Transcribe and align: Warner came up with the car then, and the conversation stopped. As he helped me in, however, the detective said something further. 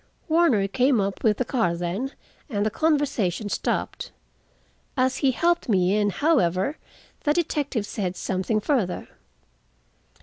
Warner 0.27 0.67
came 0.67 0.99
up 0.99 1.23
with 1.23 1.37
the 1.37 1.45
car 1.45 1.75
then, 1.77 2.13
and 2.49 2.65
the 2.65 2.71
conversation 2.71 3.49
stopped. 3.49 4.11
As 4.97 5.17
he 5.17 5.29
helped 5.29 5.69
me 5.69 5.95
in, 5.95 6.09
however, 6.09 6.77
the 7.23 7.33
detective 7.33 7.85
said 7.85 8.15
something 8.15 8.59
further. 8.59 9.07